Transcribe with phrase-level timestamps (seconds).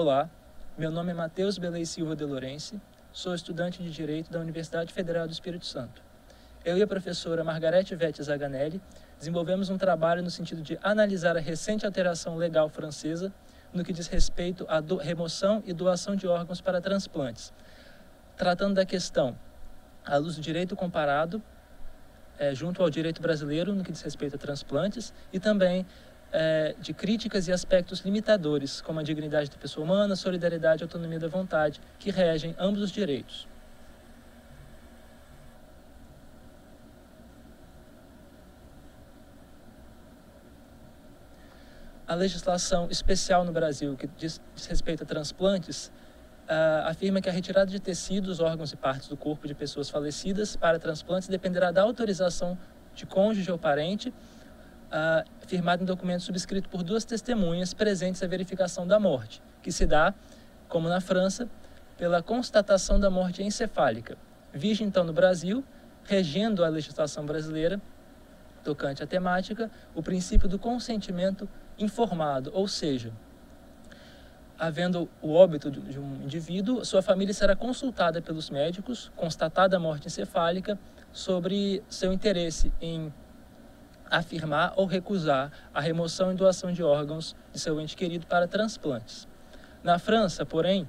[0.00, 0.30] Olá,
[0.78, 2.80] meu nome é Matheus Belei Silva de Lourenço,
[3.10, 6.00] sou estudante de Direito da Universidade Federal do Espírito Santo.
[6.64, 8.80] Eu e a professora Margarete Vete Zaganelli
[9.18, 13.32] desenvolvemos um trabalho no sentido de analisar a recente alteração legal francesa
[13.74, 17.52] no que diz respeito à remoção e doação de órgãos para transplantes,
[18.36, 19.36] tratando da questão
[20.06, 21.42] à luz do direito comparado
[22.38, 25.84] é, junto ao direito brasileiro no que diz respeito a transplantes e também
[26.32, 31.18] é, de críticas e aspectos limitadores, como a dignidade da pessoa humana, solidariedade e autonomia
[31.18, 33.46] da vontade, que regem ambos os direitos.
[42.06, 45.92] A legislação especial no Brasil, que diz, diz respeito a transplantes,
[46.48, 50.56] uh, afirma que a retirada de tecidos, órgãos e partes do corpo de pessoas falecidas
[50.56, 52.58] para transplantes dependerá da autorização
[52.94, 54.12] de cônjuge ou parente
[54.88, 59.86] uh, firmado em documento subscrito por duas testemunhas presentes à verificação da morte, que se
[59.86, 60.14] dá,
[60.68, 61.48] como na França,
[61.96, 64.16] pela constatação da morte encefálica.
[64.52, 65.64] Vige então no Brasil,
[66.04, 67.80] regendo a legislação brasileira
[68.64, 73.12] tocante à temática, o princípio do consentimento informado, ou seja,
[74.58, 80.08] havendo o óbito de um indivíduo, sua família será consultada pelos médicos, constatada a morte
[80.08, 80.78] encefálica,
[81.12, 83.12] sobre seu interesse em
[84.10, 89.28] afirmar ou recusar a remoção e doação de órgãos de seu ente querido para transplantes.
[89.82, 90.88] Na França, porém,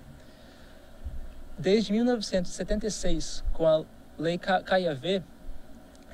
[1.58, 3.84] desde 1976, com a
[4.18, 5.24] Lei Caillavé,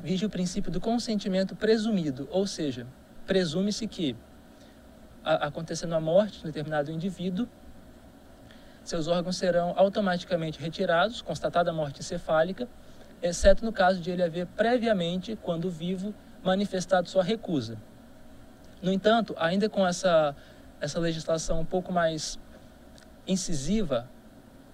[0.02, 2.86] vige o princípio do consentimento presumido, ou seja,
[3.26, 4.16] presume-se que,
[5.24, 7.48] acontecendo a morte de um determinado indivíduo,
[8.84, 12.68] seus órgãos serão automaticamente retirados, constatada a morte encefálica,
[13.22, 16.14] exceto no caso de ele haver previamente, quando vivo,
[16.46, 17.78] manifestado sua recusa.
[18.82, 20.36] No entanto, ainda com essa,
[20.80, 22.40] essa legislação um pouco mais
[23.28, 24.08] incisiva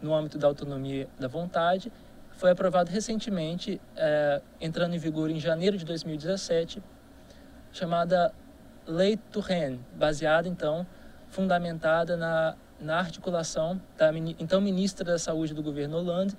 [0.02, 1.92] no âmbito da autonomia da vontade,
[2.32, 6.84] foi aprovado recentemente, é, entrando em vigor em janeiro de 2017,
[7.72, 8.34] chamada
[8.86, 10.86] Lei Touraine, baseada então,
[11.30, 16.36] fundamentada na, na articulação da então ministra da Saúde do governo Hollande,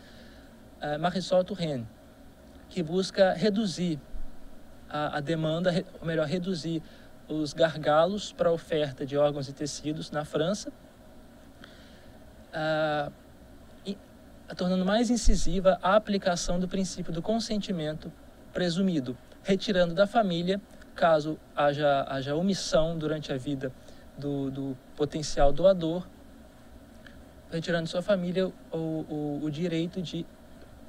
[0.81, 1.88] é, Marisol Touraine,
[2.69, 3.98] que busca reduzir
[4.92, 6.82] a, a demanda, ou melhor, reduzir
[7.26, 10.70] os gargalos para a oferta de órgãos e tecidos na França,
[12.53, 13.10] ah,
[13.86, 13.97] e,
[14.54, 18.12] tornando mais incisiva a aplicação do princípio do consentimento
[18.53, 20.60] presumido, retirando da família,
[20.94, 23.72] caso haja, haja omissão durante a vida
[24.19, 26.06] do, do potencial doador,
[27.50, 30.26] retirando de sua família o, o, o direito de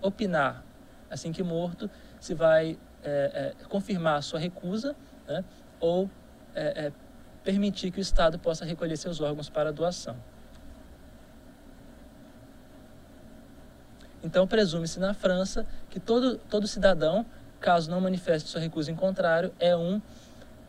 [0.01, 0.61] opinar,
[1.09, 1.89] assim que morto,
[2.19, 4.95] se vai é, é, confirmar a sua recusa
[5.27, 5.43] né,
[5.79, 6.09] ou
[6.55, 6.91] é, é,
[7.43, 10.15] permitir que o Estado possa recolher seus órgãos para doação.
[14.23, 17.25] Então, presume-se na França que todo, todo cidadão,
[17.59, 20.01] caso não manifeste sua recusa em contrário, é um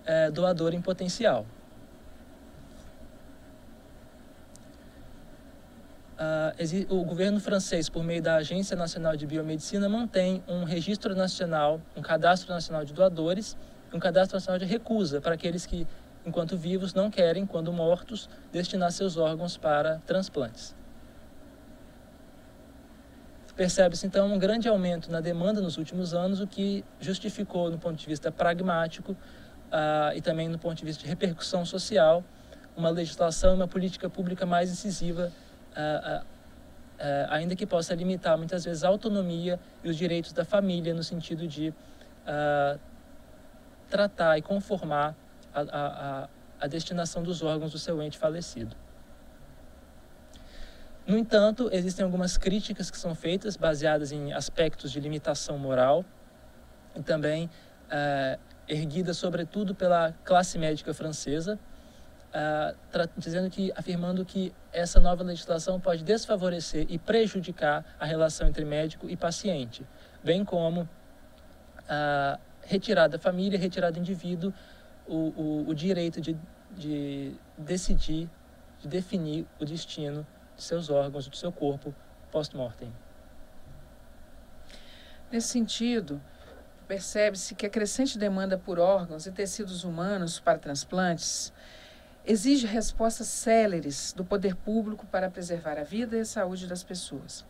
[0.05, 1.47] é, doador em potencial.
[6.15, 11.81] Uh, o governo francês, por meio da Agência Nacional de Biomedicina, mantém um registro nacional,
[11.97, 13.57] um cadastro nacional de doadores,
[13.93, 15.85] um cadastro nacional de recusa para aqueles que,
[16.25, 20.77] enquanto vivos, não querem, quando mortos, destinar seus órgãos para transplantes.
[23.57, 27.97] Percebe-se então um grande aumento na demanda nos últimos anos, o que justificou, no ponto
[27.97, 32.23] de vista pragmático uh, e também no ponto de vista de repercussão social,
[32.77, 35.33] uma legislação e uma política pública mais incisiva
[35.77, 36.25] uh, uh,
[37.31, 41.47] ainda que possa limitar muitas vezes a autonomia e os direitos da família no sentido
[41.47, 41.75] de
[43.91, 45.15] tratar e conformar
[45.55, 48.75] a, a, a destinação dos órgãos do seu ente falecido.
[51.07, 56.03] No entanto, existem algumas críticas que são feitas baseadas em aspectos de limitação moral
[56.97, 61.59] e também uh, erguidas sobretudo pela classe médica francesa,
[62.35, 68.65] uh, dizendo que, afirmando que essa nova legislação pode desfavorecer e prejudicar a relação entre
[68.65, 69.87] médico e paciente,
[70.23, 74.53] bem como uh, retirar da família, retirar do indivíduo
[75.07, 76.37] o, o, o direito de,
[76.73, 78.29] de decidir,
[78.81, 80.27] de definir o destino
[80.57, 81.95] de seus órgãos, do seu corpo
[82.33, 82.93] post-mortem.
[85.31, 86.21] Nesse sentido,
[86.87, 91.53] percebe-se que a crescente demanda por órgãos e tecidos humanos para transplantes
[92.27, 97.45] exige respostas céleres do poder público para preservar a vida e a saúde das pessoas.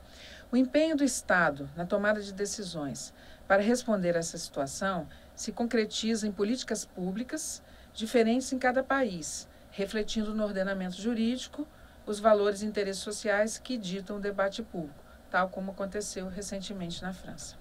[0.51, 3.15] O empenho do Estado na tomada de decisões
[3.47, 7.63] para responder a essa situação se concretiza em políticas públicas
[7.93, 11.69] diferentes em cada país, refletindo no ordenamento jurídico,
[12.07, 17.13] os valores e interesses sociais que ditam o debate público, tal como aconteceu recentemente na
[17.13, 17.57] França.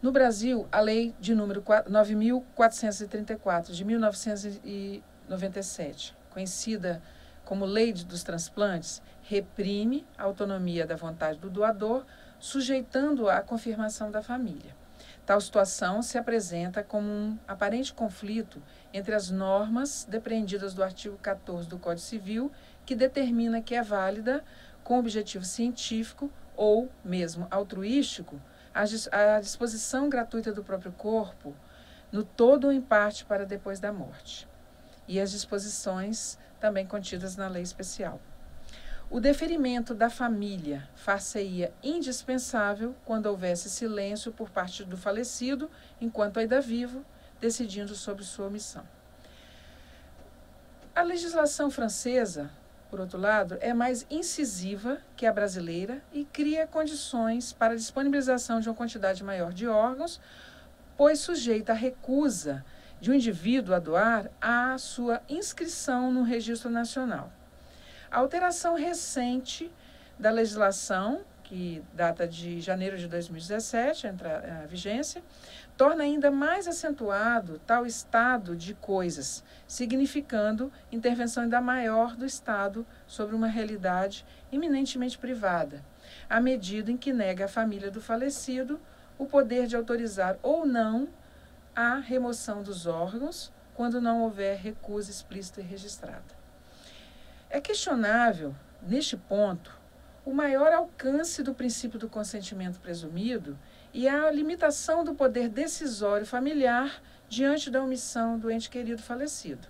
[0.00, 7.02] No Brasil, a lei de número 9.434 de 1997, conhecida
[7.44, 12.04] como Lei dos Transplantes, reprime a autonomia da vontade do doador,
[12.38, 14.76] sujeitando-a à confirmação da família.
[15.24, 21.68] Tal situação se apresenta como um aparente conflito entre as normas depreendidas do artigo 14
[21.68, 22.50] do Código Civil,
[22.86, 24.42] que determina que é válida,
[24.82, 28.40] com objetivo científico ou mesmo altruístico,
[28.74, 31.54] a disposição gratuita do próprio corpo,
[32.10, 34.48] no todo ou em parte para depois da morte,
[35.08, 38.20] e as disposições também contidas na lei especial.
[39.10, 46.60] O deferimento da família far-se-ia indispensável quando houvesse silêncio por parte do falecido, enquanto ainda
[46.60, 47.02] vivo,
[47.40, 48.86] decidindo sobre sua omissão.
[50.94, 52.50] A legislação francesa,
[52.90, 58.60] por outro lado, é mais incisiva que a brasileira e cria condições para a disponibilização
[58.60, 60.20] de uma quantidade maior de órgãos,
[60.98, 62.62] pois sujeita a recusa
[63.00, 67.32] de um indivíduo a doar à sua inscrição no Registro Nacional.
[68.10, 69.70] A alteração recente
[70.18, 75.22] da legislação, que data de janeiro de 2017, entra a vigência,
[75.76, 83.36] torna ainda mais acentuado tal estado de coisas, significando intervenção ainda maior do Estado sobre
[83.36, 85.84] uma realidade eminentemente privada,
[86.28, 88.80] à medida em que nega à família do falecido
[89.16, 91.08] o poder de autorizar ou não
[91.78, 96.36] a remoção dos órgãos quando não houver recusa explícita e registrada.
[97.48, 98.52] É questionável,
[98.82, 99.78] neste ponto,
[100.24, 103.56] o maior alcance do princípio do consentimento presumido
[103.94, 109.68] e a limitação do poder decisório familiar diante da omissão do ente querido falecido.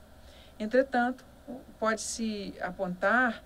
[0.59, 1.27] Entretanto,
[1.79, 3.45] pode-se apontar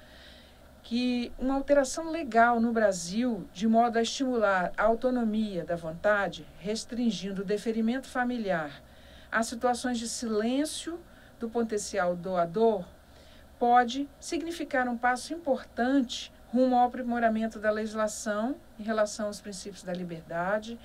[0.83, 7.43] que uma alteração legal no Brasil, de modo a estimular a autonomia da vontade, restringindo
[7.43, 8.83] o deferimento familiar
[9.31, 11.01] a situações de silêncio
[11.41, 12.85] do potencial doador,
[13.59, 19.93] pode significar um passo importante rumo ao aprimoramento da legislação em relação aos princípios da
[19.93, 20.79] liberdade,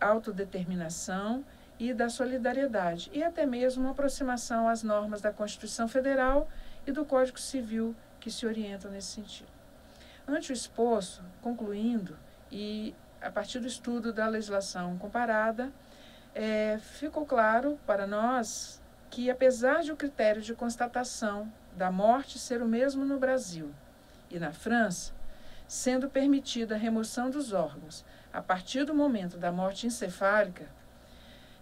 [0.00, 1.44] autodeterminação
[1.78, 6.48] e da solidariedade, e até mesmo uma aproximação às normas da Constituição Federal
[6.84, 9.50] e do Código Civil que se orientam nesse sentido.
[10.26, 12.16] Ante o exposto, concluindo,
[12.50, 15.72] e a partir do estudo da legislação comparada,
[16.32, 18.80] é, ficou claro para nós
[19.10, 23.74] que, apesar de o critério de constatação da morte ser o mesmo no Brasil
[24.30, 25.12] e na França,
[25.66, 30.68] sendo permitida a remoção dos órgãos a partir do momento da morte encefálica,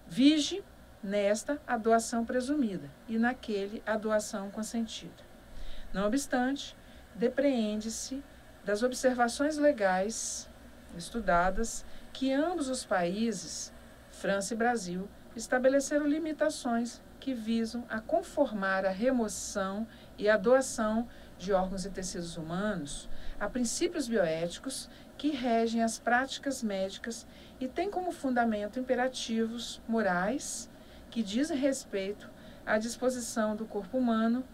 [0.07, 0.63] vige
[1.03, 5.30] nesta a doação presumida e naquele a doação consentida.
[5.93, 6.77] Não obstante,
[7.15, 8.23] depreende-se
[8.65, 10.49] das observações legais
[10.97, 13.73] estudadas que ambos os países,
[14.11, 21.09] França e Brasil, estabeleceram limitações que visam a conformar a remoção e a doação
[21.39, 23.09] de órgãos e tecidos humanos
[23.39, 27.27] a princípios bioéticos que regem as práticas médicas
[27.59, 30.71] e têm como fundamento imperativos morais
[31.11, 32.31] que dizem respeito
[32.65, 34.45] à disposição do corpo humano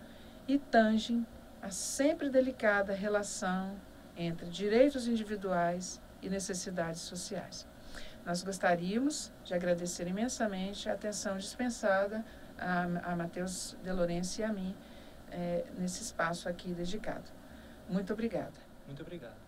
[0.48, 1.26] e tangem
[1.60, 3.76] a sempre delicada relação
[4.16, 7.66] entre direitos individuais e necessidades sociais.
[8.24, 12.24] Nós gostaríamos de agradecer imensamente a atenção dispensada
[12.58, 14.74] a, a Matheus De Lourenço e a mim
[15.30, 17.30] é, nesse espaço aqui dedicado.
[17.88, 18.54] Muito obrigada.
[18.86, 19.45] Muito obrigado.